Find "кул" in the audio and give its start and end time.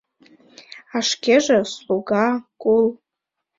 2.61-2.85